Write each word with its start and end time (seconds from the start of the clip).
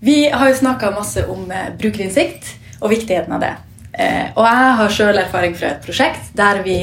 Vi 0.00 0.30
har 0.30 0.48
jo 0.48 0.54
snakka 0.54 0.90
masse 0.90 1.24
om 1.26 1.50
eh, 1.50 1.70
brukerinnsikt 1.78 2.50
og 2.82 2.90
viktigheten 2.92 3.32
av 3.32 3.40
det. 3.40 3.52
Eh, 3.96 4.26
og 4.34 4.44
jeg 4.44 4.72
har 4.80 4.92
sjøl 4.92 5.20
erfaring 5.22 5.54
fra 5.56 5.72
et 5.72 5.86
prosjekt 5.86 6.34
der 6.36 6.60
vi 6.66 6.80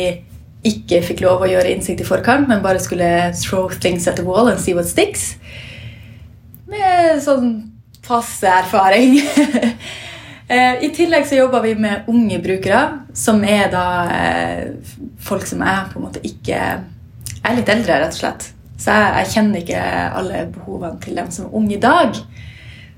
ikke 0.65 1.03
fikk 1.05 1.21
lov 1.21 1.43
å 1.43 1.49
gjøre 1.51 1.75
innsikt 1.75 2.01
i 2.01 2.07
forkant, 2.07 2.47
men 2.49 2.63
bare 2.63 2.81
skulle 2.81 3.33
throw 3.37 3.67
things 3.69 4.07
at 4.07 4.17
the 4.17 4.25
wall 4.25 4.49
and 4.49 4.61
see 4.61 4.73
what 4.73 4.89
sticks. 4.89 5.35
Med 6.71 7.21
sånn 7.25 7.53
passe 8.05 8.49
erfaring. 8.63 9.21
Eh, 10.53 10.83
I 10.83 10.89
tillegg 10.91 11.23
så 11.25 11.37
jobber 11.37 11.63
vi 11.63 11.69
med 11.79 12.09
unge 12.11 12.35
brukere, 12.43 12.81
som 13.15 13.39
er 13.47 13.69
da 13.71 13.83
folk 15.23 15.47
som 15.47 15.63
er 15.63 15.87
på 15.87 15.97
en 15.97 16.03
måte 16.03 16.19
ikke 16.19 16.57
Jeg 16.59 17.47
er 17.47 17.55
litt 17.57 17.71
eldre, 17.71 18.01
rett 18.03 18.11
og 18.11 18.19
slett. 18.19 18.43
Så 18.75 18.91
jeg, 18.91 19.13
jeg 19.21 19.31
kjenner 19.31 19.63
ikke 19.63 19.85
alle 20.19 20.43
behovene 20.51 20.99
til 21.01 21.15
dem 21.17 21.31
som 21.31 21.47
er 21.47 21.55
unge 21.61 21.77
i 21.77 21.81
dag. 21.81 22.19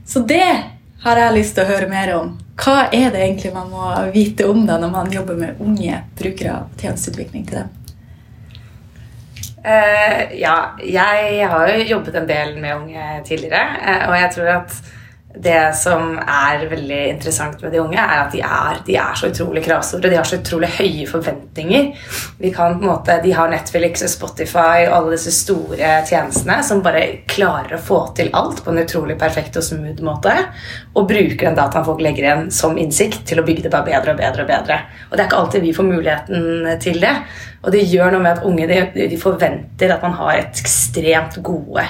Så 0.05 0.19
det 0.19 0.47
har 1.05 1.21
jeg 1.21 1.35
lyst 1.35 1.55
til 1.57 1.65
å 1.65 1.69
høre 1.69 1.89
mer 1.89 2.11
om. 2.15 2.35
Hva 2.61 2.87
er 2.93 3.09
det 3.13 3.23
egentlig 3.23 3.51
man 3.53 3.71
må 3.71 3.87
vite 4.13 4.47
om 4.49 4.63
da 4.67 4.77
når 4.81 4.93
man 4.93 5.11
jobber 5.13 5.37
med 5.39 5.61
unge 5.61 5.97
brukere 6.17 6.53
av 6.59 6.77
tjenesteutvikling 6.79 7.47
til 7.49 7.63
dem? 7.63 7.73
Uh, 9.65 10.21
ja, 10.37 10.55
jeg 10.85 11.47
har 11.49 11.71
jo 11.71 11.87
jobbet 11.89 12.19
en 12.19 12.27
del 12.29 12.53
med 12.61 12.75
unge 12.75 13.05
tidligere, 13.25 13.63
uh, 13.81 14.03
og 14.11 14.17
jeg 14.19 14.31
tror 14.35 14.51
at 14.59 14.75
det 15.43 15.75
som 15.75 16.15
er 16.19 16.65
veldig 16.69 17.01
interessant 17.09 17.61
med 17.63 17.73
de 17.73 17.81
unge, 17.81 17.99
er 17.99 18.21
at 18.21 18.33
de 18.33 18.41
er, 18.45 18.79
de 18.87 18.97
er 18.99 19.17
så 19.19 19.29
utrolig 19.31 19.63
kravstore. 19.65 20.09
De 20.09 20.17
har 20.19 20.27
så 20.27 20.39
utrolig 20.39 20.69
høye 20.77 21.07
forventninger. 21.09 21.89
Kan, 22.55 22.79
måte, 22.83 23.17
de 23.23 23.33
har 23.35 23.51
Netflix 23.51 24.05
og 24.05 24.11
Spotify 24.13 24.85
og 24.85 24.95
alle 24.99 25.15
disse 25.15 25.33
store 25.35 25.91
tjenestene 26.07 26.61
som 26.65 26.83
bare 26.85 27.03
klarer 27.31 27.75
å 27.77 27.81
få 27.81 28.01
til 28.17 28.31
alt 28.37 28.63
på 28.63 28.71
en 28.71 28.83
utrolig 28.85 29.17
perfekt 29.19 29.59
og 29.59 29.67
smooth 29.67 30.03
måte. 30.05 30.33
Og 30.95 31.09
bruker 31.09 31.49
den 31.49 31.59
dataen 31.59 31.87
folk 31.87 32.03
legger 32.03 32.27
igjen, 32.27 32.47
som 32.53 32.79
innsikt 32.79 33.25
til 33.29 33.41
å 33.41 33.47
bygge 33.47 33.67
det 33.67 33.73
bare 33.75 33.89
bedre 33.89 34.15
og 34.15 34.21
bedre. 34.21 34.45
Og 34.45 34.51
bedre. 34.51 34.79
Og 35.09 35.15
det 35.15 35.23
er 35.23 35.29
ikke 35.29 35.43
alltid 35.43 35.65
vi 35.65 35.75
får 35.75 35.89
muligheten 35.89 36.73
til 36.83 36.99
det. 37.03 37.13
Og 37.65 37.71
det 37.75 37.85
gjør 37.89 38.15
noe 38.15 38.23
med 38.23 38.37
at 38.37 38.47
unge 38.47 38.67
de, 38.69 38.81
de 39.11 39.19
forventer 39.19 39.93
at 39.93 40.03
man 40.05 40.17
har 40.19 40.39
et 40.39 40.61
ekstremt 40.63 41.39
gode 41.45 41.85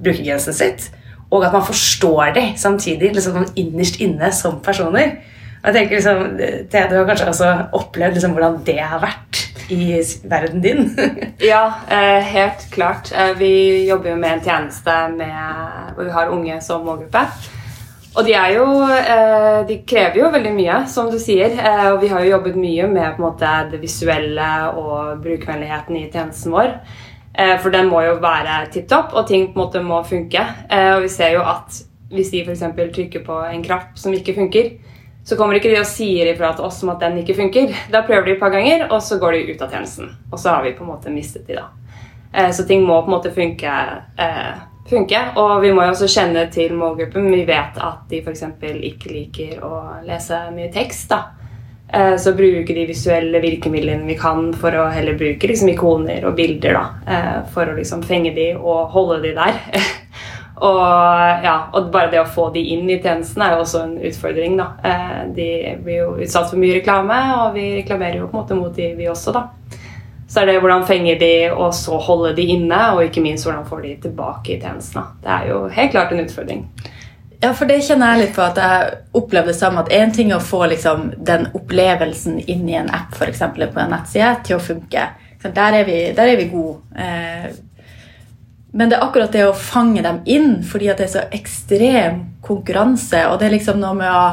brukergrensen 0.00 0.56
sitt 0.56 0.90
og 1.30 1.44
at 1.46 1.52
man 1.54 1.66
forstår 1.66 2.32
dem 2.34 2.56
samtidig, 2.58 3.12
liksom 3.14 3.44
innerst 3.56 4.00
inne 4.02 4.32
som 4.34 4.58
personer. 4.64 5.20
Og 5.60 5.68
jeg 5.68 5.76
tenker 5.76 5.98
liksom, 5.98 6.22
Thea, 6.72 6.88
Du 6.88 6.96
har 6.96 7.06
kanskje 7.06 7.28
også 7.28 7.50
opplevd 7.76 8.16
liksom 8.16 8.32
hvordan 8.34 8.60
det 8.66 8.80
har 8.80 9.02
vært 9.02 9.46
i 9.70 10.00
verden 10.24 10.62
din? 10.64 10.96
ja, 11.52 11.74
eh, 11.90 12.24
helt 12.32 12.66
klart. 12.70 13.12
Eh, 13.12 13.36
vi 13.38 13.52
jobber 13.88 14.10
jo 14.10 14.16
med 14.16 14.38
en 14.38 14.44
tjeneste 14.44 14.96
med, 15.14 15.94
hvor 15.94 16.08
vi 16.08 16.14
har 16.16 16.32
unge 16.34 16.60
som 16.64 16.82
målgruppe. 16.86 17.22
Og 18.16 18.26
de, 18.26 18.34
jo, 18.56 18.64
eh, 18.90 19.60
de 19.68 19.76
krever 19.86 20.18
jo 20.18 20.32
veldig 20.32 20.54
mye, 20.56 20.80
som 20.90 21.12
du 21.12 21.18
sier. 21.22 21.54
Og 21.92 22.00
vi 22.02 22.10
har 22.10 22.24
jo 22.24 22.32
jobbet 22.32 22.58
mye 22.58 22.88
med 22.90 23.20
måte, 23.22 23.52
det 23.70 23.78
visuelle 23.84 24.50
og 24.74 25.22
brukervennligheten 25.22 26.00
i 26.00 26.08
tjenesten 26.10 26.56
vår. 26.56 26.74
Eh, 27.34 27.56
for 27.62 27.70
den 27.70 27.88
må 27.90 28.02
jo 28.04 28.18
være 28.22 28.64
tipp 28.74 28.88
topp, 28.90 29.14
og 29.14 29.28
ting 29.28 29.50
på 29.52 29.58
en 29.58 29.64
måte 29.64 29.82
må 29.84 30.02
funke. 30.06 30.42
Eh, 30.70 30.94
og 30.96 31.04
vi 31.06 31.10
ser 31.12 31.36
jo 31.36 31.44
at 31.46 31.82
hvis 32.10 32.32
de 32.32 32.42
f.eks. 32.42 32.64
trykker 32.94 33.22
på 33.26 33.36
en 33.46 33.62
knapp 33.62 33.98
som 33.98 34.14
ikke 34.14 34.34
funker, 34.34 34.72
så 35.24 35.36
kommer 35.38 35.58
ikke 35.58 35.70
de 35.70 35.78
og 35.78 35.86
sier 35.86 36.32
ifra 36.32 36.54
til 36.56 36.66
oss 36.66 36.80
om 36.82 36.90
at 36.94 37.04
den 37.04 37.20
ikke 37.20 37.36
funker. 37.38 37.74
Da 37.92 38.02
prøver 38.06 38.26
de 38.26 38.34
et 38.34 38.40
par 38.40 38.50
ganger, 38.54 38.88
og 38.88 39.02
så 39.04 39.20
går 39.20 39.36
de 39.36 39.52
ut 39.52 39.62
av 39.62 39.70
tjenesten. 39.70 40.10
Og 40.32 40.40
så 40.40 40.56
har 40.56 40.64
vi 40.66 40.74
på 40.74 40.82
en 40.84 40.90
måte 40.90 41.12
mistet 41.14 41.46
de 41.46 41.60
da. 41.60 41.68
Eh, 42.32 42.50
så 42.50 42.66
ting 42.66 42.82
må 42.82 42.98
på 43.04 43.12
en 43.12 43.16
måte 43.18 43.34
funke. 43.34 43.76
funke. 44.90 45.18
Og 45.38 45.60
vi 45.62 45.70
må 45.70 45.84
jo 45.84 45.92
også 45.92 46.08
kjenne 46.10 46.48
til 46.50 46.74
målgruppen. 46.74 47.30
Vi 47.30 47.44
vet 47.46 47.78
at 47.78 48.08
de 48.10 48.24
f.eks. 48.24 48.42
ikke 48.90 49.12
liker 49.12 49.62
å 49.62 50.02
lese 50.02 50.48
mye 50.50 50.72
tekst. 50.72 51.12
da. 51.12 51.39
Eh, 51.92 52.16
så 52.16 52.32
bruke 52.32 52.74
de 52.74 52.86
visuelle 52.86 53.40
virkemidlene 53.42 54.06
vi 54.06 54.14
kan 54.18 54.52
for 54.54 54.74
å 54.78 54.86
heller 54.94 55.16
bruke 55.18 55.48
liksom, 55.50 55.72
ikoner 55.72 56.26
og 56.28 56.36
bilder. 56.38 56.76
Da, 56.76 57.14
eh, 57.14 57.38
for 57.54 57.70
å 57.70 57.76
liksom 57.78 58.04
fenge 58.06 58.34
de 58.36 58.52
og 58.54 58.92
holde 58.94 59.20
de 59.24 59.32
der. 59.34 59.58
og, 60.68 60.84
ja, 61.46 61.56
og 61.74 61.90
bare 61.90 62.12
det 62.12 62.22
å 62.22 62.28
få 62.30 62.50
de 62.54 62.62
inn 62.74 62.86
i 62.90 63.00
tjenesten 63.00 63.42
er 63.42 63.56
jo 63.56 63.64
også 63.64 63.82
en 63.86 63.96
utfordring. 64.10 64.54
Da. 64.60 64.68
Eh, 64.86 65.18
de 65.34 65.50
blir 65.82 66.04
jo 66.04 66.12
utsatt 66.20 66.52
for 66.52 66.62
mye 66.62 66.78
reklame, 66.78 67.18
og 67.40 67.58
vi 67.58 67.66
reklamerer 67.80 68.20
jo 68.20 68.30
på 68.30 68.36
en 68.36 68.42
måte 68.44 68.60
mot 68.60 68.76
de, 68.76 68.92
vi 68.98 69.10
også. 69.10 69.34
da. 69.34 69.48
Så 70.30 70.44
er 70.44 70.46
det 70.46 70.60
hvordan 70.62 70.86
fenger 70.86 71.18
de, 71.18 71.34
og 71.50 71.72
så 71.74 71.98
holde 72.06 72.36
de 72.36 72.44
inne, 72.54 72.78
og 72.94 73.02
ikke 73.02 73.22
minst 73.24 73.48
hvordan 73.48 73.66
får 73.66 73.82
de 73.82 73.96
tilbake 74.04 74.54
i 74.54 74.60
tjenesten. 74.62 75.02
Da. 75.02 75.24
Det 75.24 75.36
er 75.36 75.50
jo 75.50 75.64
helt 75.74 75.96
klart 75.96 76.14
en 76.14 76.22
utfordring. 76.22 76.66
Ja, 77.40 77.54
for 77.56 77.64
det 77.64 77.78
kjenner 77.86 78.12
jeg 78.12 78.26
litt 78.26 78.34
på 78.36 78.42
at 78.44 78.58
jeg 78.60 78.98
opplever 79.16 79.48
det 79.48 79.56
samme. 79.56 79.80
At 79.80 79.92
én 79.96 80.12
ting 80.12 80.28
er 80.28 80.36
å 80.36 80.44
få 80.44 80.66
liksom, 80.68 81.08
den 81.24 81.48
opplevelsen 81.56 82.36
inn 82.44 82.68
i 82.68 82.76
en 82.76 82.90
app, 82.92 83.16
f.eks. 83.16 83.40
på 83.56 83.80
en 83.80 83.92
nettside, 83.94 84.34
til 84.44 84.58
å 84.58 84.62
funke. 84.62 85.06
Der 85.40 85.78
er 85.78 85.86
vi, 85.88 85.98
vi 86.12 86.48
gode. 86.52 86.82
Eh, 87.00 87.48
men 88.76 88.90
det 88.90 88.98
er 88.98 89.06
akkurat 89.06 89.32
det 89.32 89.46
å 89.48 89.56
fange 89.56 90.02
dem 90.04 90.20
inn, 90.28 90.60
fordi 90.68 90.92
det 90.92 91.06
er 91.06 91.14
så 91.14 91.24
ekstrem 91.32 92.20
konkurranse. 92.44 93.24
Og 93.30 93.40
det 93.40 93.48
er 93.48 93.56
liksom 93.56 93.80
noe 93.80 93.96
med 93.96 94.12
å 94.12 94.26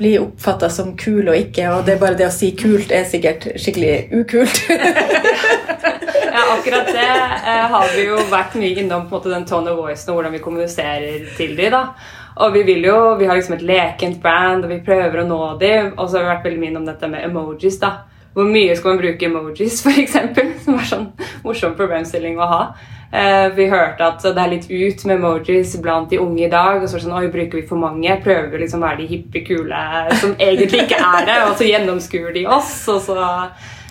bli 0.00 0.14
oppfatta 0.20 0.70
som 0.72 0.92
kul 0.96 1.28
og 1.28 1.36
ikke, 1.36 1.66
og 1.72 1.84
det 1.84 1.96
er 1.96 2.00
bare 2.00 2.16
det 2.16 2.28
å 2.28 2.32
si 2.32 2.52
kult 2.56 2.92
er 2.92 3.08
sikkert 3.08 3.50
skikkelig 3.60 3.96
ukult. 4.22 4.62
ja, 6.32 6.46
akkurat 6.54 6.88
det 6.94 7.08
eh, 7.08 7.66
har 7.74 7.92
vi 7.96 8.06
jo 8.06 8.22
vært 8.30 8.56
mye 8.60 8.82
innom 8.82 9.06
på 9.08 9.14
en 9.14 9.18
måte 9.18 9.32
den 9.34 9.46
tone 9.48 9.72
of 9.72 9.80
voice 9.82 10.06
og 10.08 10.18
hvordan 10.18 10.34
vi 10.36 10.42
kommuniserer 10.44 11.26
til 11.36 11.56
dem. 11.58 11.74
da. 11.76 11.84
Og 12.40 12.54
vi 12.54 12.62
vil 12.62 12.86
jo, 12.86 12.98
vi 13.18 13.26
har 13.28 13.36
liksom 13.36 13.56
et 13.58 13.66
lekent 13.66 14.20
brand, 14.22 14.64
og 14.64 14.70
vi 14.70 14.78
prøver 14.84 15.22
å 15.22 15.26
nå 15.28 15.40
dem. 15.60 15.92
Og 15.98 16.06
så 16.08 16.18
har 16.18 16.24
vi 16.24 16.32
vært 16.32 16.46
veldig 16.48 16.62
mye 16.62 16.72
innom 16.72 16.86
dette 16.88 17.10
med 17.10 17.26
emojis. 17.26 17.80
da. 17.82 17.90
Hvor 18.32 18.46
mye 18.46 18.76
skal 18.78 18.94
man 18.94 19.02
bruke 19.02 19.26
emojis, 19.26 19.82
f.eks.? 19.82 20.16
Som 20.64 20.78
er 20.78 20.88
sånn 20.88 21.06
morsom 21.44 21.74
problemstilling 21.78 22.38
å 22.38 22.48
ha. 22.48 22.62
Eh, 23.10 23.48
vi 23.56 23.66
hørte 23.66 24.06
at 24.06 24.22
det 24.22 24.38
er 24.38 24.52
litt 24.52 24.68
ut 24.70 25.04
med 25.08 25.16
emojis 25.16 25.74
blant 25.82 26.12
de 26.12 26.20
unge 26.22 26.46
i 26.46 26.52
dag. 26.52 26.78
Og 26.78 26.86
så 26.86 26.96
er 26.96 27.02
det 27.02 27.08
sånn, 27.08 27.18
oi, 27.18 27.32
bruker 27.32 27.60
vi 27.60 27.66
for 27.66 27.82
mange? 27.82 28.16
Prøver 28.22 28.48
vi 28.52 28.62
liksom 28.62 28.84
å 28.84 28.86
være 28.86 29.02
de 29.02 29.10
hippe, 29.10 29.44
kule 29.48 29.82
som 30.22 30.36
egentlig 30.38 30.86
ikke 30.86 31.02
er 31.02 31.28
det? 31.28 31.38
Og 31.48 31.58
så 31.58 31.68
gjennomskuer 31.68 32.32
de 32.38 32.46
oss. 32.46 32.72
og 32.92 33.02
så 33.08 33.18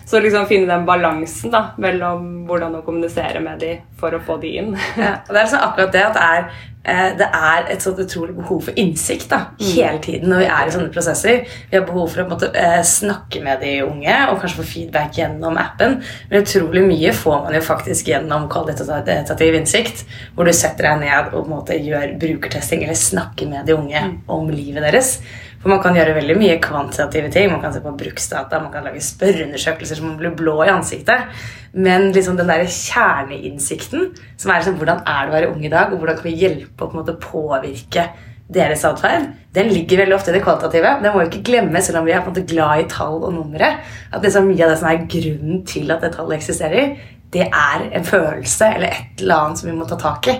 så 0.10 0.20
liksom 0.20 0.48
finne 0.50 0.66
den 0.72 0.88
balansen 0.88 1.52
da, 1.54 1.68
mellom 1.78 2.48
hvordan 2.50 2.80
å 2.80 2.82
kommunisere 2.86 3.44
med 3.46 3.62
dem 3.62 3.86
for 4.00 4.16
å 4.16 4.24
få 4.26 4.40
de 4.42 4.56
inn. 4.58 4.74
ja, 4.98 5.20
og 5.22 5.30
Det 5.30 5.38
er 5.38 5.44
liksom 5.44 5.66
akkurat 5.68 5.92
det 5.94 6.02
at 6.02 6.16
det 6.16 6.24
er, 6.26 6.48
eh, 6.82 7.10
det 7.20 7.28
er 7.38 7.68
et 7.76 7.84
sånt 7.86 8.00
utrolig 8.02 8.34
behov 8.40 8.64
for 8.66 8.80
innsikt 8.82 9.28
da, 9.30 9.44
mm. 9.60 9.68
hele 9.68 10.00
tiden 10.02 10.34
når 10.34 10.42
vi 10.42 10.48
er 10.56 10.72
i 10.72 10.74
sånne 10.74 10.94
prosesser. 10.96 11.44
Vi 11.70 11.78
har 11.78 11.86
behov 11.86 12.10
for 12.10 12.24
å 12.24 12.30
måte, 12.32 12.50
eh, 12.58 12.80
snakke 12.90 13.44
med 13.46 13.62
de 13.62 13.76
unge 13.86 14.16
og 14.32 14.40
kanskje 14.42 14.64
få 14.64 14.66
feedback 14.72 15.20
gjennom 15.20 15.60
appen. 15.62 16.00
Men 16.32 16.42
utrolig 16.48 16.84
mye 16.88 17.12
får 17.20 17.44
man 17.44 17.60
jo 17.60 17.62
faktisk 17.68 18.10
gjennom 18.10 18.48
kvalitativ 18.50 19.60
innsikt, 19.60 20.08
hvor 20.34 20.50
du 20.50 20.56
setter 20.58 20.90
deg 20.90 21.04
ned 21.06 21.38
og 21.38 21.54
måte, 21.54 21.78
gjør 21.78 22.18
brukertesting 22.18 22.82
eller 22.88 22.98
snakker 22.98 23.52
med 23.52 23.70
de 23.70 23.78
unge 23.78 24.02
mm. 24.08 24.18
om 24.40 24.50
livet 24.50 24.90
deres. 24.90 25.20
For 25.60 25.72
man 25.72 25.82
kan 25.84 25.98
gjøre 25.98 26.16
veldig 26.16 26.38
mye 26.40 26.56
kvantitative 26.64 27.32
ting. 27.34 27.50
Man 27.52 27.60
kan 27.64 27.74
se 27.76 27.82
på 27.84 27.92
bruksdata, 28.00 28.62
man 28.64 28.72
kan 28.72 28.86
lage 28.88 29.04
spørreundersøkelser 29.04 30.00
som 30.00 30.08
man 30.08 30.20
blir 30.22 30.36
blå 30.40 30.56
i 30.64 30.72
ansiktet. 30.72 31.28
Men 31.76 32.14
liksom 32.16 32.40
den 32.40 32.50
der 32.50 32.64
kjerneinnsikten, 32.64 34.10
som 34.40 34.52
er 34.52 34.62
liksom, 34.62 34.80
hvordan 34.80 35.04
er 35.04 35.28
det 35.28 35.34
å 35.34 35.36
være 35.36 35.52
ung 35.52 35.66
i 35.66 35.74
dag, 35.74 35.92
og 35.92 36.00
hvordan 36.00 36.20
kan 36.20 36.30
vi 36.30 36.40
hjelpe 36.40 36.86
å 36.86 36.88
på 36.88 36.96
en 36.96 37.02
måte 37.02 37.18
påvirke 37.20 38.08
deres 38.50 38.82
atferd, 38.88 39.28
den 39.54 39.70
ligger 39.70 40.02
veldig 40.02 40.16
ofte 40.16 40.32
i 40.32 40.38
det 40.38 40.42
kvalitative. 40.42 40.96
Den 41.04 41.14
må 41.14 41.22
vi 41.22 41.28
ikke 41.30 41.46
glemme, 41.52 41.82
selv 41.86 42.02
om 42.02 42.08
vi 42.08 42.16
er 42.16 42.24
på 42.24 42.32
en 42.32 42.34
måte 42.34 42.50
glad 42.50 42.82
i 42.82 42.88
tall 42.90 43.20
og 43.20 43.36
numre. 43.36 43.76
At 44.10 44.26
liksom 44.26 44.48
mye 44.50 44.64
av 44.66 44.74
det 44.74 44.80
som 44.80 44.90
er 44.90 45.04
grunnen 45.12 45.62
til 45.70 45.94
at 45.94 46.02
det 46.06 46.16
tallet 46.16 46.40
eksisterer, 46.40 46.96
det 47.30 47.46
er 47.46 47.84
en 47.94 48.08
følelse 48.08 48.72
eller 48.80 48.90
et 48.90 49.22
eller 49.22 49.44
annet 49.44 49.62
som 49.62 49.70
vi 49.70 49.76
må 49.78 49.86
ta 49.90 50.00
tak 50.02 50.32
i. 50.32 50.40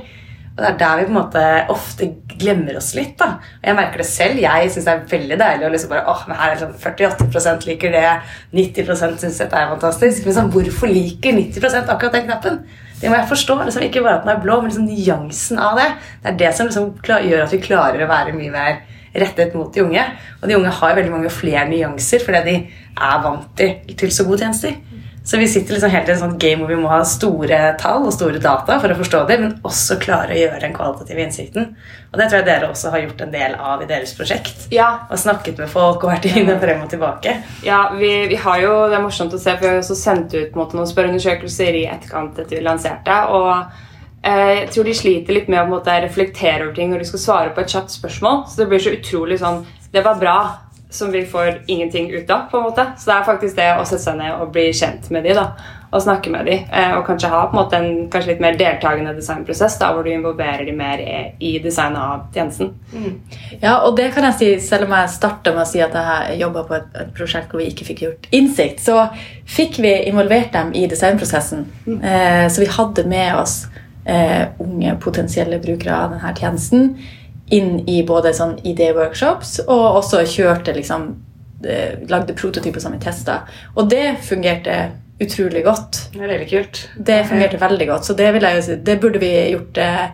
Og 0.60 0.66
det 0.66 0.70
er 0.74 0.80
der 0.80 0.98
vi 1.00 1.06
på 1.08 1.14
en 1.14 1.18
måte 1.22 1.42
ofte 1.72 2.08
glemmer 2.40 2.76
oss 2.76 2.90
litt. 2.98 3.14
da. 3.20 3.38
Og 3.62 3.68
Jeg 3.70 3.78
merker 3.78 4.02
det 4.02 4.08
selv. 4.10 4.42
Jeg 4.44 4.72
syns 4.74 4.88
det 4.90 4.94
er 4.94 5.06
veldig 5.14 5.38
deilig 5.40 5.68
å 5.68 5.72
liksom 5.72 5.94
bare 5.94 6.04
åh, 6.12 6.26
men 6.28 6.40
her 6.40 6.52
er 6.52 6.60
sånn 6.60 6.76
48% 6.76 7.68
liker 7.70 7.96
det, 7.96 8.04
90% 8.60 9.24
syns 9.24 9.40
dette 9.40 9.56
er 9.56 9.72
fantastisk. 9.72 10.28
Men 10.28 10.36
sånn, 10.36 10.52
hvorfor 10.52 10.92
liker 10.92 11.38
90% 11.38 11.94
akkurat 11.96 12.18
den 12.18 12.28
knappen? 12.28 12.60
Det 13.00 13.08
må 13.08 13.16
jeg 13.16 13.32
forstå. 13.32 13.58
Liksom, 13.64 13.88
ikke 13.88 14.04
bare 14.04 14.20
at 14.20 14.28
den 14.28 14.36
er 14.36 14.44
blå, 14.44 14.60
men 14.60 14.74
liksom 14.74 14.90
nyansen 14.92 15.64
av 15.64 15.80
det. 15.80 15.90
Det 16.26 16.34
er 16.34 16.40
det 16.44 16.54
som 16.58 16.68
liksom 16.68 16.92
gjør 17.30 17.46
at 17.46 17.56
vi 17.56 17.64
klarer 17.64 18.04
å 18.04 18.12
være 18.12 18.36
mye 18.36 18.52
mer 18.52 18.82
rettet 19.16 19.56
mot 19.56 19.72
de 19.74 19.86
unge. 19.86 20.04
Og 20.42 20.52
de 20.52 20.60
unge 20.60 20.76
har 20.82 21.00
veldig 21.00 21.16
mange 21.16 21.32
flere 21.34 21.66
nyanser 21.72 22.26
fordi 22.26 22.44
de 22.50 22.58
er 23.00 23.24
vant 23.24 23.48
til, 23.58 23.78
til 23.96 24.12
så 24.12 24.28
gode 24.28 24.44
tjenester. 24.44 24.76
Så 25.30 25.38
vi 25.38 25.48
sitter 25.48 25.74
liksom 25.74 25.92
helt 25.94 26.08
i 26.10 26.12
en 26.16 26.18
sånn 26.18 26.38
game 26.42 26.64
hvor 26.64 26.72
vi 26.72 26.78
må 26.80 26.88
ha 26.90 27.04
store 27.06 27.58
tall 27.78 28.08
og 28.10 28.14
store 28.16 28.40
data 28.42 28.80
for 28.82 28.90
å 28.90 28.96
forstå 28.98 29.20
dem, 29.30 29.44
men 29.44 29.52
også 29.68 30.00
klare 30.02 30.34
å 30.34 30.38
gjøre 30.40 30.62
den 30.64 30.72
kvalitative 30.74 31.22
innsikten. 31.22 31.68
Og 32.10 32.16
det 32.18 32.26
tror 32.32 32.40
jeg 32.40 32.48
dere 32.48 32.70
også 32.72 32.90
har 32.96 33.04
gjort 33.04 33.22
en 33.22 33.36
del 33.36 33.54
av 33.54 33.84
i 33.84 33.90
deres 33.92 34.16
prosjekt. 34.18 34.64
Ja. 34.74 34.88
Og 35.06 35.22
snakket 35.22 35.62
med 35.62 35.70
folk 35.70 36.02
og 36.02 36.10
vært 36.16 36.26
inne 36.32 36.56
frem 36.64 36.82
og 36.82 36.90
tilbake. 36.90 37.36
Ja, 37.62 37.84
vi, 38.00 38.10
vi, 38.32 38.40
har 38.42 38.64
jo, 38.64 38.72
Det 38.90 38.98
er 38.98 39.04
morsomt 39.06 39.36
å 39.38 39.42
se, 39.44 39.54
for 39.54 39.68
vi 39.68 39.70
har 39.70 39.84
også 39.84 40.00
sendt 40.00 40.34
ut 40.34 40.58
måte, 40.58 40.80
noen 40.80 40.90
spørreundersøkelser 40.90 41.78
i 41.78 41.86
etterkant 41.92 42.42
etter 42.42 42.58
vi 42.58 42.66
lanserte. 42.66 43.20
og 43.30 43.54
eh, 44.26 44.56
jeg 44.64 44.72
tror 44.74 44.90
de 44.90 44.98
sliter 44.98 45.38
litt 45.38 45.54
med 45.54 45.62
å 45.62 45.70
måte, 45.76 46.00
reflektere 46.08 46.64
over 46.66 46.74
ting 46.80 46.90
når 46.90 47.06
de 47.06 47.12
skal 47.12 47.24
svare 47.28 47.54
på 47.54 47.62
et 47.62 47.78
kjapt 47.78 47.94
spørsmål. 48.00 48.48
Så 48.50 48.64
det 48.64 48.70
blir 48.74 48.82
så 48.82 48.98
utrolig 48.98 49.38
sånn 49.46 49.62
Det 49.94 50.02
var 50.06 50.18
bra, 50.18 50.40
som 50.90 51.12
vi 51.12 51.26
får 51.26 51.62
ingenting 51.66 52.12
ut 52.12 52.30
av. 52.30 52.40
på 52.52 52.58
en 52.58 52.64
måte. 52.64 52.86
Så 52.98 53.12
det 53.12 53.18
er 53.18 53.26
faktisk 53.28 53.56
det 53.56 53.68
å 53.78 53.86
sette 53.86 54.04
seg 54.04 54.18
ned 54.18 54.40
og 54.42 54.54
bli 54.54 54.72
kjent 54.74 55.10
med 55.14 55.24
de 55.24 55.36
da, 55.38 55.52
og 55.90 56.02
snakke 56.02 56.30
med 56.34 56.46
de, 56.46 56.56
eh, 56.70 56.92
og 56.98 57.06
kanskje 57.06 57.30
ha 57.30 57.44
på 57.50 57.54
en 57.54 57.60
måte 57.60 57.78
en 57.78 58.10
kanskje 58.10 58.32
litt 58.32 58.42
mer 58.42 58.58
deltakende 58.58 59.14
designprosess 59.18 59.78
da, 59.82 59.92
hvor 59.94 60.06
du 60.06 60.12
involverer 60.12 60.66
de 60.66 60.74
mer 60.78 61.02
i, 61.40 61.52
designet 61.62 62.00
av 62.02 62.26
tjenesten. 62.34 62.74
Ja, 63.62 63.80
og 63.86 63.98
det 63.98 64.12
kan 64.14 64.26
jeg 64.30 64.38
si, 64.40 64.50
selv 64.68 64.86
om 64.86 64.96
jeg 64.98 65.14
starta 65.14 65.54
med 65.54 65.66
å 65.66 65.70
si 65.70 65.82
at 65.82 65.98
jeg 65.98 66.40
jobba 66.42 66.66
på 66.70 66.78
et, 66.78 66.90
et 67.04 67.14
prosjekt 67.18 67.54
hvor 67.54 67.62
vi 67.62 67.70
ikke 67.70 67.90
fikk 67.90 68.04
gjort 68.06 68.30
innsikt, 68.32 68.82
så 68.86 69.08
fikk 69.50 69.82
vi 69.82 69.94
involvert 70.10 70.54
dem 70.54 70.74
i 70.78 70.86
designprosessen. 70.90 71.66
Eh, 71.86 72.46
så 72.50 72.62
vi 72.62 72.70
hadde 72.78 73.06
med 73.10 73.38
oss 73.38 73.64
eh, 74.06 74.46
unge 74.62 74.98
potensielle 75.02 75.62
brukere 75.62 75.96
av 75.96 76.14
denne 76.18 76.36
tjenesten 76.38 76.94
inn 77.56 77.80
i 77.90 78.02
både 78.08 78.34
sånn 78.36 78.58
idéworkshops 78.68 79.60
og 79.66 80.00
også 80.02 80.24
kjørte 80.30 80.76
liksom 80.78 81.10
eh, 81.66 82.00
Lagde 82.10 82.36
prototyper 82.38 82.82
som 82.84 82.96
vi 82.96 83.02
testa. 83.04 83.42
Og 83.76 83.90
det 83.90 84.20
fungerte 84.26 84.80
utrolig 85.20 85.64
godt. 85.66 86.02
Det 86.14 86.24
er 86.24 86.34
veldig 86.34 86.50
kult. 86.50 86.82
Det 86.96 87.20
fungerte 87.28 87.60
veldig 87.62 87.88
godt, 87.90 88.06
så 88.08 88.16
det, 88.16 88.30
vil 88.36 88.48
jeg 88.48 88.60
jo 88.60 88.66
si, 88.68 88.78
det 88.88 89.00
burde 89.02 89.22
vi 89.22 89.32
gjort 89.54 89.82
eh, 89.84 90.06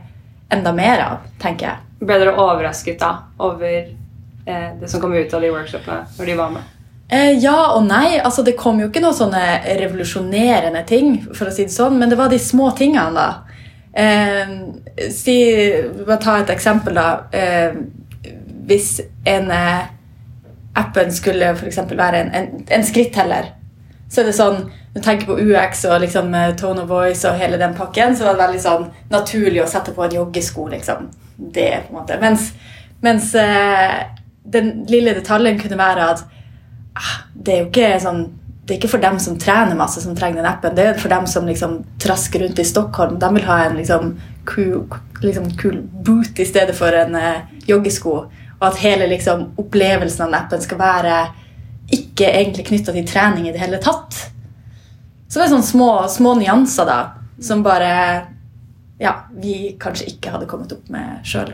enda 0.55 0.73
mer 0.75 1.03
av, 1.03 1.27
tenker 1.41 1.69
jeg. 1.69 1.81
Ble 2.05 2.17
dere 2.21 2.37
overrasket 2.41 2.97
da 3.01 3.11
over 3.45 3.75
eh, 3.75 4.71
det 4.79 4.89
som 4.91 5.03
kom 5.03 5.13
ut 5.13 5.33
av 5.33 5.45
de 5.45 5.51
workshopene 5.53 6.17
når 6.17 6.31
de 6.31 6.39
var 6.39 6.55
med? 6.55 6.71
Eh, 7.07 7.35
ja 7.37 7.57
og 7.75 7.83
nei. 7.85 8.17
altså 8.17 8.41
Det 8.43 8.55
kom 8.57 8.79
jo 8.81 8.89
ikke 8.89 9.03
noen 9.03 9.17
sånne 9.17 9.43
revolusjonerende 9.81 10.81
ting, 10.89 11.19
for 11.33 11.49
å 11.49 11.53
si 11.53 11.67
det 11.67 11.75
sånn, 11.75 11.99
men 12.01 12.09
det 12.09 12.17
var 12.19 12.33
de 12.33 12.41
små 12.41 12.71
tingene, 12.77 13.13
da. 13.13 13.44
Eh, 13.95 14.47
si, 15.11 15.35
bare 16.05 16.21
ta 16.21 16.39
et 16.41 16.49
eksempel, 16.51 16.97
da. 16.97 17.09
Eh, 17.31 17.77
hvis 18.67 18.97
en 19.25 19.51
eh, 19.51 19.85
appen 20.75 21.13
skulle 21.13 21.53
f.eks. 21.55 21.79
være 21.91 22.23
en, 22.25 22.33
en, 22.35 22.65
en 22.67 22.83
skritteller, 22.83 23.53
så 24.09 24.21
er 24.21 24.27
det 24.29 24.35
sånn 24.37 24.65
Du 24.95 25.01
tenker 25.03 25.27
på 25.27 25.35
UX 25.41 25.81
og 25.89 25.97
liksom 26.05 26.29
eh, 26.37 26.53
tone 26.55 26.85
of 26.85 26.87
voice 26.87 27.27
og 27.27 27.39
hele 27.39 27.59
den 27.59 27.73
pakken, 27.75 28.15
så 28.15 28.27
var 28.27 28.37
det 28.37 28.45
veldig 28.45 28.61
sånn 28.63 28.85
naturlig 29.11 29.59
å 29.63 29.67
sette 29.67 29.91
på 29.95 30.05
en 30.05 30.15
joggesko, 30.15 30.69
liksom. 30.71 31.09
Det, 31.35 31.71
på 31.87 31.91
en 31.91 31.97
måte. 31.97 32.15
Mens, 32.21 32.53
mens 33.03 33.33
eh, 33.35 33.97
den 34.55 34.85
lille 34.87 35.17
detaljen 35.17 35.59
kunne 35.59 35.79
være 35.79 36.07
at 36.13 36.23
ah, 36.95 37.11
det 37.35 37.53
er 37.53 37.59
jo 37.63 37.67
ikke 37.73 37.89
sånn 38.05 38.23
det 38.65 38.73
er 38.73 38.79
ikke 38.79 38.95
for 38.95 39.03
dem 39.03 39.19
som 39.21 39.35
trener 39.37 39.77
masse, 39.77 40.01
som 40.01 40.15
trenger 40.17 40.41
den 40.41 40.49
appen. 40.49 40.73
Det 40.73 40.87
er 40.89 40.97
for 40.97 41.13
dem 41.13 41.27
som 41.29 41.45
liksom 41.45 41.83
trasker 42.01 42.41
rundt 42.41 42.59
i 42.59 42.65
Stockholm. 42.65 43.19
De 43.21 43.29
vil 43.35 43.45
ha 43.45 43.59
en 43.65 43.77
liksom 43.77 44.15
cool, 44.49 44.87
liksom 45.21 45.51
cool 45.61 45.83
boot 46.05 46.39
i 46.41 46.47
stedet 46.49 46.73
for 46.77 46.97
en 46.97 47.13
uh, 47.13 47.43
joggesko. 47.69 48.15
Og 48.55 48.65
at 48.65 48.81
hele 48.81 49.11
liksom, 49.11 49.51
opplevelsen 49.61 50.25
av 50.25 50.31
den 50.31 50.39
appen 50.39 50.65
skal 50.65 50.81
være 50.81 51.19
ikke 51.93 52.31
egentlig 52.31 52.65
knytta 52.71 52.95
til 52.95 53.05
trening 53.05 53.45
i 53.45 53.53
det 53.53 53.61
hele 53.61 53.77
tatt. 53.83 54.17
Så 55.29 55.37
det 55.37 55.45
er 55.45 55.53
sånne 55.53 55.69
små, 55.69 55.91
små 56.09 56.33
nyanser 56.39 56.89
da, 56.89 56.99
som 57.43 57.61
bare 57.65 57.93
ja, 58.97 59.13
vi 59.37 59.75
kanskje 59.77 60.09
ikke 60.15 60.33
hadde 60.33 60.49
kommet 60.49 60.73
opp 60.73 60.89
med 60.89 61.21
sjøl. 61.27 61.53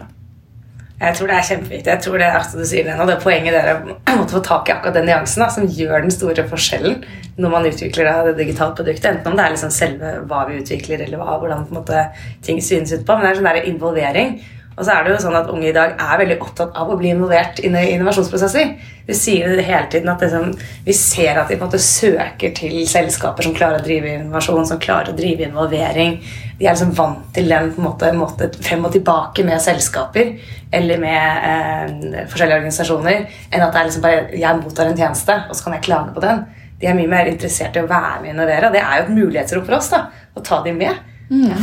Jeg 1.02 1.18
tror 1.18 1.32
det 1.32 1.36
er 1.36 1.46
kjempeviktig. 1.48 1.90
Jeg 1.90 2.04
tror 2.06 2.20
det 2.22 2.26
er 2.28 2.36
akkurat 2.38 2.62
du 2.62 2.70
sier 2.70 2.86
det 2.86 2.96
nå, 2.98 3.06
det 3.10 3.16
er 3.16 3.24
poenget 3.24 3.56
dere 3.56 3.74
måtte 4.20 4.36
få 4.36 4.42
tak 4.46 4.70
i 4.70 4.74
akkurat 4.76 5.00
den 5.00 5.08
nyansen 5.10 5.42
da, 5.42 5.48
som 5.50 5.66
gjør 5.66 6.04
den 6.06 6.14
store 6.14 6.46
forskjellen 6.52 7.00
når 7.42 7.54
man 7.56 7.66
utvikler 7.66 8.06
da, 8.06 8.16
det 8.28 8.38
digitale 8.38 8.76
produktet. 8.78 9.08
Enten 9.10 9.32
om 9.32 9.38
det 9.40 9.46
er 9.46 9.56
liksom 9.56 9.74
selve 9.74 10.12
hva 10.30 10.44
vi 10.50 10.60
utvikler, 10.62 11.02
eller 11.08 11.22
hva, 11.22 11.40
hvordan 11.42 11.66
måte, 11.74 12.04
ting 12.46 12.62
synes 12.62 12.94
ut 12.94 13.06
på. 13.08 13.16
Men 13.16 13.26
det 13.26 13.32
er 13.32 13.40
sånn 13.40 13.50
der 13.50 13.70
involvering. 13.72 14.36
Og 14.78 14.86
så 14.88 14.94
er 14.94 15.04
det 15.04 15.12
jo 15.12 15.20
sånn 15.26 15.36
at 15.36 15.50
Unge 15.52 15.68
i 15.68 15.76
dag 15.76 15.98
er 16.00 16.20
veldig 16.22 16.38
opptatt 16.42 16.78
av 16.80 16.90
å 16.90 16.96
bli 17.00 17.12
involvert 17.12 17.60
i 17.60 17.68
innovasjonsprosesser. 17.70 18.72
Du 19.08 19.12
sier 19.18 19.52
det 19.58 19.66
hele 19.68 19.90
tiden 19.92 20.10
at 20.14 20.24
liksom, 20.24 20.54
Vi 20.86 20.94
ser 20.96 21.36
at 21.42 21.50
de 21.50 21.58
på 21.58 21.66
en 21.66 21.70
måte 21.70 21.82
søker 21.84 22.54
til 22.56 22.78
selskaper 22.88 23.44
som 23.44 23.56
klarer 23.58 23.82
å 23.82 23.86
drive 23.86 24.16
innovasjon, 24.16 24.66
som 24.70 24.80
klarer 24.80 25.12
å 25.12 25.18
drive 25.18 25.50
involvering. 25.50 26.18
De 26.58 26.66
er 26.66 26.72
liksom 26.72 26.96
vant 26.96 27.28
til 27.36 27.52
den 27.52 27.74
på 27.76 27.82
en 27.82 27.90
måte, 27.90 28.14
måte 28.16 28.50
frem 28.64 28.88
og 28.88 28.96
tilbake 28.96 29.44
med 29.48 29.62
selskaper 29.62 30.34
eller 30.72 31.04
med 31.04 31.46
eh, 31.52 32.26
forskjellige 32.32 32.62
organisasjoner, 32.62 33.28
enn 33.52 33.66
at 33.66 33.74
det 33.74 33.82
er 33.82 33.88
liksom 33.90 34.06
bare 34.06 34.26
jeg 34.40 34.62
mottar 34.62 34.88
en 34.88 34.98
tjeneste, 34.98 35.36
og 35.50 35.58
så 35.58 35.66
kan 35.66 35.76
jeg 35.76 35.88
klage 35.90 36.16
på 36.16 36.24
den. 36.24 36.46
De 36.80 36.88
er 36.88 36.96
mye 36.98 37.12
mer 37.12 37.28
interessert 37.30 37.76
i 37.76 37.84
å 37.84 37.90
være 37.90 38.22
med 38.22 38.32
og 38.32 38.36
innovere. 38.38 38.70
Og 38.70 38.78
det 38.78 38.82
er 38.82 39.02
jo 39.02 39.08
et 39.08 39.16
mulighetsrom 39.20 39.66
for 39.68 39.78
oss 39.78 39.92
da, 39.92 40.06
å 40.34 40.46
ta 40.46 40.64
dem 40.66 40.80
med. 40.80 41.11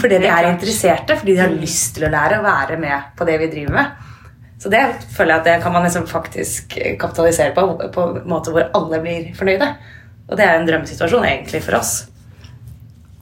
Fordi 0.00 0.18
de 0.22 0.28
er 0.32 0.48
interesserte, 0.48 1.16
fordi 1.18 1.34
de 1.36 1.42
har 1.42 1.52
lyst 1.52 1.96
til 1.96 2.06
å 2.08 2.12
lære 2.12 2.38
å 2.38 2.44
være 2.46 2.78
med 2.80 3.10
på 3.18 3.26
det 3.28 3.36
vi 3.42 3.50
driver 3.52 3.74
med. 3.74 4.06
Så 4.58 4.70
det 4.72 4.80
føler 5.14 5.34
jeg 5.34 5.40
at 5.40 5.48
det 5.48 5.56
kan 5.62 5.74
man 5.74 5.84
liksom 5.86 6.06
faktisk 6.10 6.78
kapitalisere 6.98 7.54
på 7.54 7.66
på 7.94 8.06
en 8.06 8.24
måte 8.30 8.54
hvor 8.54 8.70
alle 8.74 9.00
blir 9.04 9.28
fornøyde. 9.38 9.68
Og 10.28 10.36
det 10.36 10.44
er 10.44 10.56
en 10.56 10.66
drømmesituasjon 10.68 11.26
egentlig 11.28 11.62
for 11.64 11.78
oss. 11.78 11.92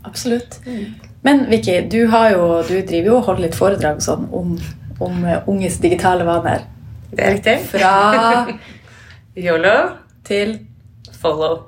Absolutt. 0.07 0.61
Men 1.27 1.45
Vicky, 1.51 1.81
du, 1.91 2.07
har 2.07 2.31
jo, 2.31 2.63
du 2.63 2.81
driver 2.87 3.11
jo 3.11 3.19
og 3.19 3.29
holder 3.29 3.49
litt 3.49 3.59
foredrag 3.59 4.01
sånn 4.03 4.29
om, 4.31 4.55
om 5.03 5.25
eh, 5.27 5.43
unges 5.51 5.81
digitale 5.83 6.27
vaner. 6.27 6.65
Det 7.11 7.23
er 7.25 7.37
riktig. 7.37 7.57
Fra 7.73 7.93
Yolo, 9.47 9.77
til 10.27 10.57
follow. 11.21 11.65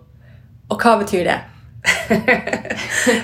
Og 0.70 0.82
hva 0.82 0.94
betyr 1.02 1.26
det? 1.26 1.38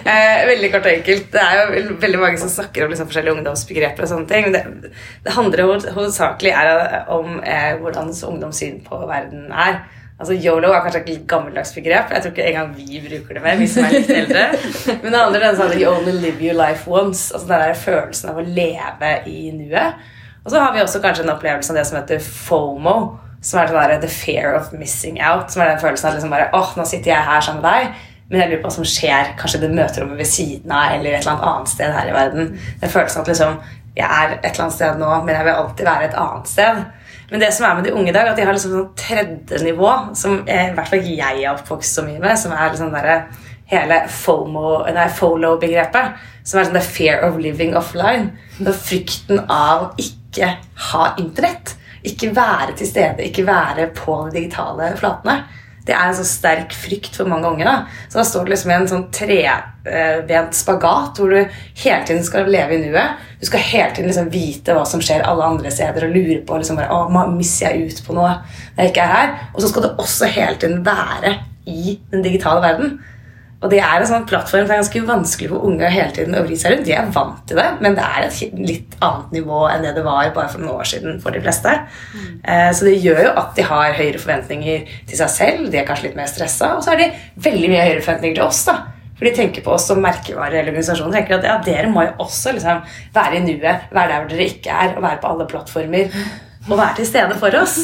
eh, 0.05 0.47
veldig 0.49 0.71
kort 0.73 0.87
og 0.87 0.93
enkelt. 0.93 1.27
Det 1.33 1.43
er 1.43 1.59
jo 1.59 1.97
veldig 2.03 2.21
mange 2.23 2.39
som 2.41 2.51
snakker 2.53 2.85
om 2.85 2.93
liksom 2.93 3.09
forskjellige 3.11 3.35
ungdomsbegreper. 3.39 4.07
og 4.07 4.11
sånne 4.13 4.31
ting, 4.31 4.47
men 4.49 4.55
det, 4.57 4.93
det 5.25 5.35
handler 5.35 5.65
hoved- 5.67 5.91
hovedsakelig 5.97 6.55
om 7.13 7.41
eh, 7.43 7.75
hvordan 7.83 8.13
ungdomssyn 8.31 8.81
på 8.87 9.01
verden 9.11 9.51
er. 9.53 9.83
Altså 10.15 10.37
Yolo 10.39 10.71
er 10.71 10.85
kanskje 10.85 11.01
et 11.03 11.09
litt 11.11 11.25
gammeldags 11.29 11.73
begrep. 11.75 12.13
Jeg 12.15 12.23
tror 12.23 12.33
ikke 12.33 12.45
engang 12.47 12.69
vi 12.77 13.01
bruker 13.03 13.35
det 13.35 13.43
mer. 13.43 13.57
vi 13.59 13.67
som 13.67 13.85
er 13.85 13.97
litt 13.97 14.13
eldre. 14.15 14.45
Men 15.03 15.11
det 15.11 15.19
handler 15.25 15.49
om 15.49 15.57
sånn, 15.59 15.75
you 15.81 15.91
only 15.91 16.15
live 16.23 16.39
your 16.45 16.55
life 16.55 16.87
once. 16.91 17.33
Altså 17.35 17.49
Den 17.51 17.65
der 17.65 17.75
følelsen 17.83 18.31
av 18.31 18.39
å 18.39 18.47
leve 18.47 19.11
i 19.27 19.49
nuet. 19.57 19.99
Og 20.45 20.53
så 20.53 20.61
har 20.61 20.73
vi 20.77 20.83
også 20.85 21.01
kanskje 21.03 21.25
en 21.27 21.35
opplevelse 21.35 21.73
av 21.73 21.81
det 21.81 21.87
som 21.89 21.99
heter 21.99 22.23
FOMO. 22.23 22.97
Som 23.45 23.59
er 23.61 23.69
sånn 23.69 23.81
der, 23.91 23.99
the 24.01 24.09
fear 24.13 24.55
of 24.57 24.71
missing 24.79 25.19
out. 25.19 25.51
Som 25.53 25.65
er 25.65 25.73
den 25.75 25.83
følelsen 25.83 26.09
av 26.13 26.15
liksom 26.17 26.33
bare, 26.33 26.47
åh, 26.57 26.71
nå 26.79 26.87
sitter 26.89 27.11
jeg 27.17 27.27
her 27.33 27.43
sammen 27.45 27.65
med 27.65 27.73
deg, 27.73 28.05
men 28.31 28.41
jeg 28.41 28.51
lurer 28.51 28.61
på 28.63 28.71
hva 28.71 28.75
som 28.79 28.89
skjer 28.89 29.33
kanskje 29.41 29.61
det 29.63 29.73
møterommet 29.75 30.21
ved 30.21 30.29
siden 30.29 30.73
av, 30.73 30.97
eller 30.97 31.17
et 31.17 31.27
eller 31.27 31.49
annet 31.51 31.73
sted 31.73 31.93
her 31.93 32.11
i 32.11 32.17
verden. 32.17 32.53
Den 32.81 32.93
følelsen 32.93 33.23
at 33.23 33.31
liksom, 33.31 33.57
jeg 33.95 34.09
er 34.09 34.37
et 34.37 34.51
eller 34.51 34.67
annet 34.67 34.77
sted 34.79 35.01
nå, 35.01 35.11
men 35.23 35.35
jeg 35.37 35.47
vil 35.47 35.59
alltid 35.63 35.91
være 35.91 36.09
et 36.09 36.21
annet 36.25 36.51
sted. 36.51 36.85
Men 37.31 37.41
det 37.41 37.51
som 37.57 37.67
er 37.67 37.77
med 37.77 37.87
de 37.89 37.95
unge 37.95 38.11
i 38.11 38.15
dag, 38.17 38.29
at 38.31 38.37
de 38.39 38.45
har 38.47 38.57
liksom 38.57 38.75
sånn 38.75 38.91
tredje 38.99 39.61
nivå, 39.65 39.91
som 40.17 40.43
eh, 40.47 40.71
i 40.71 40.77
hvert 40.77 40.91
fall 40.93 41.09
jeg 41.09 41.41
er 41.41 41.53
oppvokst 41.53 41.99
så 41.99 42.05
mye 42.07 42.21
med, 42.23 42.37
som 42.41 42.53
er 42.57 42.73
liksom 42.73 42.93
der, 42.95 43.13
hele 43.71 44.03
FOMO, 44.13 44.83
nei, 44.93 45.07
FOLO-begrepet, 45.09 46.21
som 46.45 46.61
er 46.61 46.69
sånn 46.69 46.77
the 46.77 46.85
fear 46.85 47.23
of 47.25 47.39
living 47.41 47.73
offline. 47.79 48.35
Er 48.61 48.77
frykten 48.77 49.41
av 49.49 49.87
å 49.87 49.91
ikke 50.01 50.51
ha 50.91 51.07
internett. 51.21 51.77
Ikke 52.05 52.35
være 52.37 52.75
til 52.77 52.91
stede, 52.91 53.25
ikke 53.25 53.47
være 53.49 53.89
på 53.97 54.19
de 54.27 54.37
digitale 54.37 54.91
flatene. 55.01 55.39
Det 55.85 55.93
er 55.93 56.09
en 56.09 56.17
så 56.17 56.25
sterk 56.25 56.73
frykt 56.73 57.17
for 57.19 57.29
mange 57.29 57.49
unge. 57.51 57.65
da. 57.65 57.85
Så 58.09 58.19
da 58.19 58.25
står 58.25 58.45
du 58.45 58.53
liksom 58.55 58.71
i 58.71 58.77
en 58.79 58.89
sånn 58.89 59.07
trebent 59.13 60.57
spagat 60.57 61.21
hvor 61.21 61.33
du 61.35 61.41
hele 61.83 62.01
tiden 62.09 62.25
skal 62.25 62.49
leve 62.49 62.79
i 62.79 62.83
nuet. 62.87 63.21
Du 63.41 63.45
skal 63.51 63.61
hele 63.61 63.91
tiden 63.93 64.09
liksom 64.09 64.31
vite 64.33 64.77
hva 64.77 64.87
som 64.89 65.03
skjer 65.05 65.27
alle 65.29 65.45
andre 65.45 65.73
steder, 65.75 66.07
og 66.07 66.17
lure 66.17 66.41
på 66.47 66.61
liksom 66.61 66.81
bare, 66.81 66.89
å, 66.89 67.27
misser 67.35 67.75
jeg 67.75 67.91
ut 67.91 68.05
på 68.07 68.17
noe 68.17 68.33
når 68.39 68.87
jeg 68.87 68.95
ikke 68.95 69.05
er 69.05 69.17
her. 69.19 69.35
Og 69.53 69.61
så 69.61 69.73
skal 69.73 69.85
du 69.85 69.91
også 69.93 70.31
hele 70.33 70.57
tiden 70.63 70.81
være 70.87 71.37
i 71.69 71.99
den 72.13 72.25
digitale 72.25 72.65
verden. 72.65 72.97
Og 73.65 73.71
det 73.73 73.79
er 73.81 73.97
en 74.03 74.09
sånn 74.11 74.27
plattform 74.29 74.67
som 74.67 74.75
er 74.75 74.81
ganske 74.83 75.01
vanskelig 75.09 75.49
for 75.49 75.65
unge 75.65 75.89
hele 75.89 76.13
tiden 76.13 76.37
å 76.37 76.43
vri 76.45 76.57
seg 76.61 76.75
rundt. 76.75 76.85
De 76.85 76.93
er 76.93 77.07
vant 77.15 77.39
til 77.49 77.57
det, 77.57 77.65
men 77.81 77.95
det 77.97 78.05
er 78.05 78.27
et 78.27 78.59
litt 78.61 78.97
annet 79.01 79.31
nivå 79.39 79.63
enn 79.73 79.87
det 79.87 79.95
det 79.97 80.05
var 80.05 80.29
bare 80.37 80.51
for 80.53 80.61
noen 80.61 80.83
år 80.83 80.91
siden 80.91 81.17
for 81.25 81.33
de 81.33 81.41
fleste. 81.41 81.73
Eh, 82.45 82.71
Så 82.77 82.85
det 82.85 82.99
gjør 83.01 83.23
jo 83.25 83.31
at 83.41 83.55
de 83.57 83.65
har 83.71 83.97
høyere 83.97 84.21
forventninger 84.21 84.85
til 85.09 85.17
seg 85.23 85.33
selv, 85.33 85.71
de 85.73 85.81
er 85.81 85.87
kanskje 85.89 86.11
litt 86.11 86.19
mer 86.21 86.29
stressa, 86.29 86.75
og 86.77 86.85
så 86.85 86.93
har 86.93 87.01
de 87.01 87.09
veldig 87.49 87.71
mye 87.73 87.87
høyere 87.89 88.05
forventninger 88.05 88.37
til 88.37 88.45
oss. 88.45 88.65
da. 88.69 88.77
For 89.17 89.25
de 89.25 89.35
tenker 89.37 89.63
på 89.65 89.71
oss 89.73 89.87
som 89.89 90.01
merkevarer 90.03 90.59
eller 90.61 90.73
organisasjoner. 90.73 91.15
tenker 91.15 91.39
at 91.39 91.45
ja, 91.49 91.59
Dere 91.65 91.89
må 91.89 92.03
jo 92.05 92.17
også 92.27 92.53
liksom 92.53 92.83
være 93.15 93.39
i 93.39 93.45
nuet, 93.47 93.89
være 93.95 94.09
der 94.11 94.19
hvor 94.25 94.29
dere 94.35 94.49
ikke 94.51 94.71
er, 94.75 94.97
og 94.97 95.03
være 95.07 95.21
på 95.23 95.31
alle 95.31 95.47
plattformer. 95.47 96.11
Og 96.69 96.77
være 96.77 96.97
til 96.97 97.07
stede 97.07 97.39
for 97.39 97.55
oss. 97.61 97.77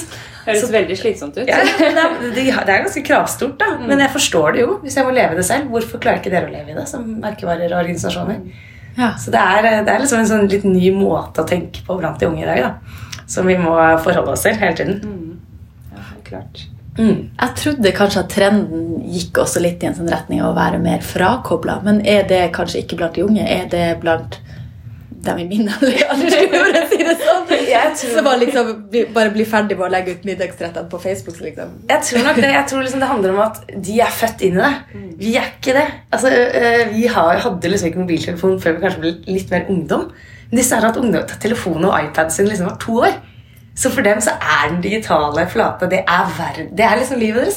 Høres 0.46 0.62
Så- 0.64 0.72
veldig 0.72 0.96
slitsomt 0.96 1.36
ut. 1.36 1.46
ja, 1.48 1.58
det, 1.64 1.90
er, 1.90 2.14
det 2.32 2.48
er 2.48 2.82
ganske 2.86 3.02
kravstort, 3.04 3.58
da. 3.60 3.66
Men 3.84 3.98
jeg 4.00 4.10
forstår 4.14 4.52
det 4.56 4.60
jo. 4.64 4.78
Hvis 4.82 4.96
jeg 4.96 5.04
må 5.04 5.12
leve 5.14 5.36
det 5.36 5.44
selv, 5.44 5.68
hvorfor 5.72 6.00
klarer 6.00 6.22
ikke 6.22 6.32
dere 6.32 6.48
å 6.48 6.52
leve 6.54 6.72
i 6.72 6.78
det 6.78 6.86
som 6.88 7.04
merkevarer 7.20 7.70
og 7.74 7.82
organisasjoner? 7.84 8.40
Ja. 8.96 9.12
Så 9.20 9.30
det 9.34 9.38
er, 9.40 9.68
det 9.84 9.92
er 9.92 10.00
liksom 10.02 10.18
en 10.24 10.26
sånn 10.30 10.48
litt 10.50 10.64
ny 10.66 10.90
måte 10.96 11.44
å 11.44 11.48
tenke 11.48 11.84
på 11.86 11.96
blant 12.00 12.18
de 12.20 12.26
unge 12.26 12.42
i 12.42 12.48
dag, 12.48 12.64
da. 12.66 13.22
Som 13.30 13.46
vi 13.46 13.54
må 13.60 13.76
forholde 14.02 14.32
oss 14.34 14.42
til 14.42 14.56
hele 14.58 14.74
tiden. 14.76 15.00
Ja, 15.94 16.06
klart. 16.26 16.64
Mm. 16.98 17.30
Jeg 17.38 17.54
trodde 17.60 17.92
kanskje 17.96 18.24
at 18.24 18.32
trenden 18.34 19.04
gikk 19.08 19.38
også 19.44 19.60
litt 19.62 19.84
i 19.84 19.86
en 19.88 19.94
sånn 19.96 20.10
retning 20.10 20.40
av 20.42 20.50
å 20.50 20.56
være 20.58 20.80
mer 20.82 21.04
frakobla. 21.06 21.78
Men 21.86 22.00
er 22.04 22.24
det 22.28 22.40
kanskje 22.56 22.82
ikke 22.82 22.98
blant 22.98 23.14
de 23.16 23.22
unge? 23.28 23.46
Er 23.46 23.68
det 23.70 23.84
blant 24.02 24.40
dem 25.20 25.38
i 25.38 25.46
min 25.46 25.68
alder, 25.68 26.80
si 26.90 26.98
det 27.06 27.16
sånn. 27.20 27.49
Jeg 27.70 27.94
tror- 27.96 28.16
Så 28.18 28.24
bare, 28.26 28.38
liksom, 28.40 28.70
bli, 28.90 29.04
bare 29.14 29.30
bli 29.34 29.44
ferdig 29.44 29.76
med 29.78 29.86
å 29.86 29.90
legge 29.92 30.12
ut 30.16 30.24
middagsrettene 30.28 30.88
på 30.90 31.00
Facebook. 31.02 31.40
Liksom. 31.40 31.70
Jeg 31.88 32.00
tror 32.08 32.24
nok 32.26 32.36
det. 32.36 32.50
Jeg 32.54 32.66
tror 32.70 32.82
liksom 32.84 33.00
det 33.00 33.08
handler 33.08 33.30
om 33.36 33.40
at 33.46 33.60
de 33.88 34.00
er 34.00 34.12
født 34.20 34.42
inn 34.48 34.58
i 34.58 34.62
det. 34.64 34.74
Vi 35.18 35.36
er 35.36 35.48
ikke 35.54 35.74
det. 35.78 35.86
Altså, 36.12 36.28
øh, 36.30 36.94
vi 36.94 37.06
har, 37.06 37.38
hadde 37.46 37.68
liksom 37.72 37.88
ikke 37.92 38.02
mobiltelefon 38.04 38.60
før 38.60 38.76
vi 38.78 38.84
kanskje 38.86 39.00
ble 39.00 39.14
litt 39.26 39.50
mer 39.50 39.66
ungdom. 39.68 40.10
Men 40.50 40.58
disse 40.58 40.74
har 40.74 40.82
hatt 40.88 40.96
ungdom, 40.98 41.26
telefonen 41.40 41.84
og 41.84 41.98
iPad 42.04 42.30
siden 42.34 42.50
liksom 42.50 42.66
var 42.66 42.76
to 42.82 42.92
år. 43.06 43.18
Så 43.76 43.90
for 43.94 44.02
dem 44.02 44.18
så 44.20 44.32
er 44.40 44.70
den 44.72 44.80
digitale 44.82 45.46
flata 45.48 45.86
det 45.88 46.00
er, 46.06 46.32
verden, 46.36 46.74
det 46.76 46.84
er 46.84 46.96
liksom 46.98 47.18
livet 47.20 47.44
deres. 47.46 47.56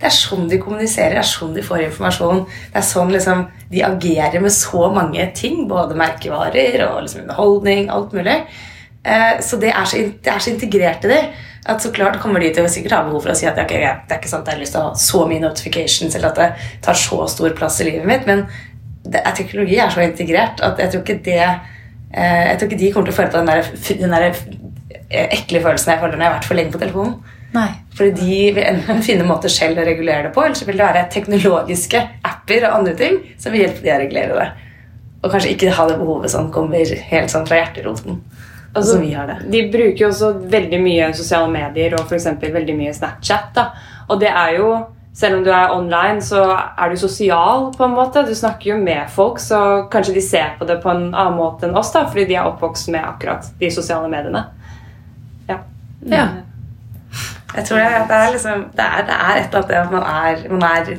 Det 0.00 0.06
er 0.08 0.14
sånn 0.16 0.46
de 0.48 0.56
kommuniserer, 0.58 1.10
det 1.10 1.18
er 1.20 1.28
sånn 1.28 1.52
de 1.54 1.60
får 1.62 1.82
informasjon. 1.84 2.46
Det 2.72 2.80
er 2.80 2.86
sånn 2.88 3.10
liksom 3.12 3.42
de 3.70 3.82
agerer 3.84 4.40
med 4.40 4.50
så 4.56 4.88
mange 4.94 5.26
ting, 5.36 5.68
både 5.68 5.94
merkevarer 5.94 6.80
og 6.88 7.02
liksom 7.04 7.26
underholdning. 7.26 7.90
alt 7.90 8.12
mulig. 8.16 8.38
Eh, 9.04 9.40
så 9.44 9.56
det 9.60 9.72
er 9.72 9.86
så, 9.88 10.02
det 10.24 10.32
er 10.32 10.42
så 10.44 10.52
integrert 10.52 11.06
i 11.08 11.12
det 11.14 11.22
at 11.70 11.82
så 11.82 11.92
klart 11.92 12.18
kommer 12.20 12.40
de 12.40 12.50
til 12.54 12.64
å 12.64 12.70
sikkert 12.72 12.96
ha 12.96 13.02
behov 13.06 13.22
for 13.24 13.32
å 13.32 13.36
si 13.36 13.46
at 13.48 13.58
ikke, 13.60 13.80
det 13.80 14.14
er 14.14 14.20
ikke 14.20 14.30
sant 14.30 14.48
jeg 14.48 14.56
har 14.56 14.62
lyst 14.62 14.74
til 14.76 14.80
å 14.80 14.90
ha 14.90 15.00
så 15.00 15.24
mye 15.28 15.42
notifications 15.42 16.16
eller 16.16 16.32
at 16.32 16.40
det 16.40 16.68
tar 16.84 16.96
så 16.98 17.18
stor 17.28 17.52
plass 17.56 17.80
i 17.80 17.88
livet 17.90 18.08
mitt, 18.08 18.24
men 18.28 18.46
det 19.10 19.22
teknologi 19.36 19.78
er 19.80 19.92
så 19.92 20.04
integrert 20.04 20.60
at 20.64 20.80
jeg 20.80 20.92
tror 20.92 21.04
ikke 21.04 21.20
det 21.24 21.40
eh, 21.40 22.46
Jeg 22.50 22.56
tror 22.58 22.68
ikke 22.68 22.80
de 22.80 22.92
kommer 22.92 23.10
til 23.10 23.14
å 23.14 23.18
føle 23.18 23.32
på 23.32 23.40
den 23.40 23.50
der, 23.50 23.70
den 24.02 24.16
der 24.16 24.26
eh, 24.30 25.28
ekle 25.38 25.62
følelsen 25.64 25.94
jeg 25.94 26.02
føler 26.02 26.16
når 26.16 26.24
jeg 26.24 26.30
har 26.30 26.36
vært 26.38 26.48
for 26.50 26.60
lenge 26.60 26.74
på 26.74 26.82
telefonen. 26.82 27.36
Nei. 27.54 27.68
Fordi 27.98 28.10
de 28.20 28.40
vil 28.56 28.66
enten 28.66 29.00
finne 29.02 29.26
måter 29.26 29.52
selv 29.52 29.80
å 29.80 29.86
regulere 29.86 30.28
det 30.28 30.34
på, 30.34 30.44
eller 30.44 30.58
så 30.58 30.68
vil 30.68 30.78
det 30.78 30.86
være 30.86 31.06
teknologiske 31.12 32.02
apper 32.28 32.68
og 32.68 32.76
andre 32.80 32.94
ting 32.98 33.16
som 33.40 33.54
vil 33.54 33.64
hjelpe 33.64 33.84
de 33.84 33.94
å 33.94 33.98
regulere 34.02 34.36
det. 34.36 34.68
Og 35.20 35.32
kanskje 35.32 35.54
ikke 35.54 35.74
ha 35.76 35.88
det 35.88 35.98
behovet 36.00 36.32
som 36.32 36.52
kommer 36.54 36.94
helt 37.10 37.32
sånn 37.32 37.48
fra 37.48 37.58
hjerteroten. 37.60 38.20
Altså, 38.74 38.98
altså, 38.98 39.00
vi 39.02 39.12
har 39.12 39.26
det. 39.26 39.36
De 39.50 39.60
bruker 39.72 40.04
jo 40.04 40.08
også 40.08 40.30
veldig 40.50 40.78
mye 40.82 41.10
sosiale 41.18 41.50
medier 41.50 41.96
og 41.98 42.04
for 42.06 42.14
eksempel 42.14 42.52
veldig 42.54 42.76
mye 42.78 42.94
Snapchat. 42.94 43.50
da. 43.54 43.70
Og 44.08 44.20
det 44.20 44.30
er 44.30 44.56
jo, 44.58 44.68
selv 45.14 45.38
om 45.38 45.44
du 45.44 45.50
er 45.50 45.74
online, 45.74 46.22
så 46.22 46.44
er 46.54 46.90
du 46.90 46.96
sosial 46.96 47.72
på 47.74 47.84
en 47.84 47.96
måte. 47.96 48.22
Du 48.26 48.34
snakker 48.34 48.70
jo 48.70 48.76
med 48.82 49.10
folk, 49.10 49.40
så 49.42 49.88
kanskje 49.90 50.14
de 50.14 50.22
ser 50.22 50.54
på 50.58 50.68
det 50.68 50.78
på 50.84 50.90
en 50.90 51.08
annen 51.10 51.38
måte 51.38 51.66
enn 51.66 51.74
oss, 51.74 51.90
da, 51.94 52.04
fordi 52.06 52.28
de 52.30 52.38
er 52.38 52.46
oppvokst 52.46 52.92
med 52.94 53.02
akkurat 53.06 53.50
de 53.58 53.70
sosiale 53.74 54.10
mediene. 54.12 54.44
Ja. 55.48 55.58
Ja. 56.06 56.28
Jeg 57.56 57.66
tror 57.66 57.78
det, 57.82 57.88
det, 58.08 58.20
er 58.20 58.30
liksom, 58.30 58.62
det, 58.76 58.86
er, 58.86 59.06
det 59.08 59.16
er 59.16 59.40
et 59.40 59.48
eller 59.48 59.58
annet 59.58 59.72
det 59.72 59.80
at 59.80 59.90
man 59.90 60.06
er, 60.06 60.46
man 60.54 60.62
er 60.68 60.92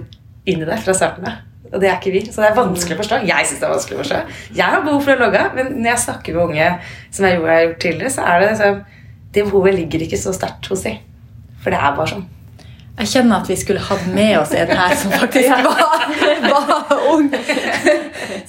inni 0.45 0.67
det 0.67 0.79
fra 0.83 0.95
starten 0.97 1.31
av. 1.31 1.39
Og 1.71 1.79
det 1.79 1.87
er 1.89 1.95
ikke 1.99 2.11
vi. 2.11 2.21
Så 2.27 2.41
det 2.43 2.49
er 2.49 2.57
vanskelig 2.57 2.97
å 2.97 3.01
forstå. 3.01 3.21
Jeg 3.29 3.47
synes 3.47 3.59
det 3.61 3.67
er 3.67 3.73
vanskelig 3.75 3.95
å 3.97 4.01
forstå. 4.03 4.19
Jeg 4.57 4.65
har 4.73 4.81
behov 4.83 5.01
for 5.05 5.13
å 5.15 5.21
logge 5.23 5.39
av, 5.45 5.55
men 5.55 5.71
når 5.77 5.89
jeg 5.93 6.03
snakker 6.07 6.35
med 6.35 6.43
unge, 6.49 6.67
som 7.15 7.25
jeg 7.29 7.39
har 7.45 7.61
gjort 7.65 7.79
tidligere, 7.85 8.11
så 8.17 8.25
er 8.27 8.39
det 8.43 8.51
liksom 8.51 8.83
Det 9.31 9.43
behovet 9.47 9.75
ligger 9.77 10.01
ikke 10.03 10.17
så 10.19 10.33
sterkt 10.35 10.67
hos 10.67 10.81
dem. 10.83 10.97
For 11.63 11.71
det 11.71 11.79
er 11.79 11.93
bare 11.95 12.07
sånn. 12.11 12.25
Jeg 12.99 13.07
kjenner 13.07 13.39
at 13.39 13.47
vi 13.49 13.55
skulle 13.55 13.79
hatt 13.79 14.03
med 14.13 14.33
oss 14.41 14.51
en 14.51 14.67
her 14.77 14.95
som 14.99 15.13
faktisk 15.15 15.49
var, 15.63 16.03
var 16.51 17.05
ung. 17.13 17.29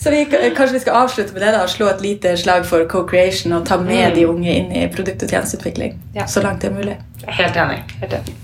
Så 0.03 0.11
vi, 0.11 0.25
kanskje 0.27 0.73
vi 0.75 0.81
skal 0.83 0.99
avslutte 1.05 1.33
med 1.33 1.45
det 1.47 1.53
da, 1.55 1.63
og 1.63 1.71
slå 1.71 1.87
et 1.93 2.03
lite 2.03 2.35
slag 2.37 2.67
for 2.67 2.85
co-creation 2.91 3.55
og 3.55 3.65
ta 3.71 3.79
med 3.81 4.17
de 4.19 4.27
unge 4.27 4.51
inn 4.59 4.73
i 4.75 4.89
produkt- 4.93 5.23
og 5.23 5.31
tjenesteutvikling 5.31 5.95
Ja. 6.19 6.27
så 6.27 6.43
langt 6.43 6.61
det 6.67 6.73
er 6.73 6.75
mulig. 6.75 6.99
Helt 7.39 7.57
enig. 7.57 7.79
Helt 8.03 8.19
enig. 8.19 8.35